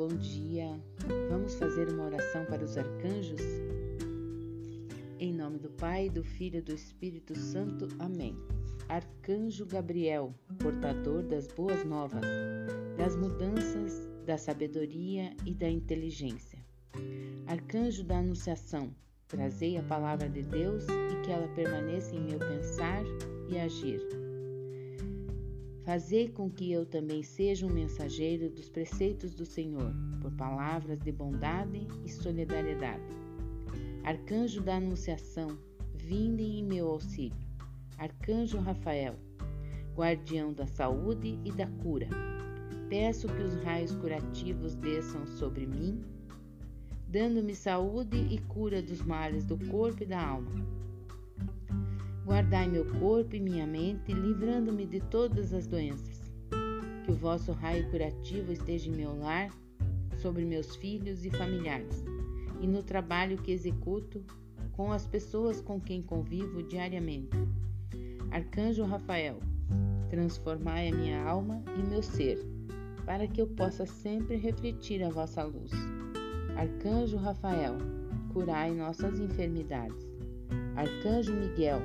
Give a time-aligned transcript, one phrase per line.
[0.00, 0.80] bom dia.
[1.28, 3.42] Vamos fazer uma oração para os arcanjos?
[5.18, 7.86] Em nome do Pai, do Filho e do Espírito Santo.
[7.98, 8.34] Amém.
[8.88, 12.22] Arcanjo Gabriel, portador das boas novas,
[12.96, 16.58] das mudanças, da sabedoria e da inteligência.
[17.46, 18.94] Arcanjo da Anunciação,
[19.28, 23.02] trazei a palavra de Deus e que ela permaneça em meu pensar
[23.50, 24.19] e agir
[25.90, 31.10] Fazei com que eu também seja um mensageiro dos preceitos do Senhor, por palavras de
[31.10, 33.02] bondade e solidariedade.
[34.04, 35.58] Arcanjo da Anunciação,
[35.96, 37.36] vinde em meu auxílio.
[37.98, 39.16] Arcanjo Rafael,
[39.96, 42.08] guardião da saúde e da cura.
[42.88, 46.04] Peço que os raios curativos desçam sobre mim,
[47.08, 50.79] dando-me saúde e cura dos males do corpo e da alma.
[52.30, 56.32] Guardai meu corpo e minha mente, livrando-me de todas as doenças.
[57.04, 59.50] Que o vosso raio curativo esteja em meu lar,
[60.16, 62.04] sobre meus filhos e familiares
[62.60, 64.22] e no trabalho que executo
[64.70, 67.36] com as pessoas com quem convivo diariamente.
[68.30, 69.40] Arcanjo Rafael,
[70.08, 72.38] transformai a minha alma e meu ser,
[73.04, 75.72] para que eu possa sempre refletir a vossa luz.
[76.56, 77.76] Arcanjo Rafael,
[78.32, 80.08] curai nossas enfermidades.
[80.76, 81.82] Arcanjo Miguel,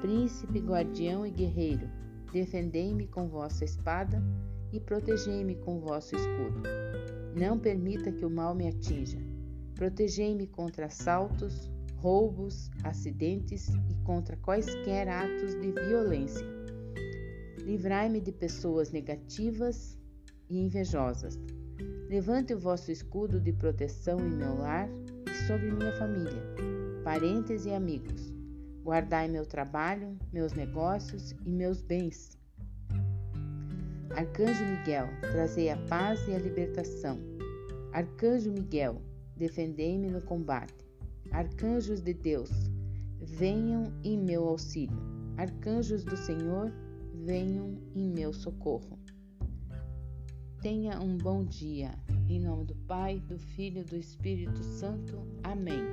[0.00, 1.88] príncipe, guardião e guerreiro,
[2.32, 4.22] defendei-me com vossa espada
[4.72, 6.62] e protegei-me com vosso escudo.
[7.34, 9.18] Não permita que o mal me atinja
[9.78, 16.44] Protegei-me contra assaltos, roubos, acidentes e contra quaisquer atos de violência.
[17.58, 19.96] Livrai-me de pessoas negativas
[20.50, 21.38] e invejosas.
[22.08, 24.88] Levante o vosso escudo de proteção em meu lar
[25.30, 26.42] e sobre minha família,
[27.04, 28.37] parentes e amigos.
[28.88, 32.38] Guardai meu trabalho, meus negócios e meus bens.
[34.16, 37.18] Arcanjo Miguel, trazei a paz e a libertação.
[37.92, 39.02] Arcanjo Miguel,
[39.36, 40.88] defendei-me no combate.
[41.32, 42.50] Arcanjos de Deus,
[43.20, 44.96] venham em meu auxílio.
[45.36, 46.72] Arcanjos do Senhor,
[47.12, 48.98] venham em meu socorro.
[50.62, 51.90] Tenha um bom dia.
[52.26, 55.18] Em nome do Pai, do Filho e do Espírito Santo.
[55.42, 55.84] Amém.